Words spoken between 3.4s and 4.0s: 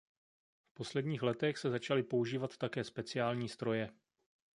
stroje.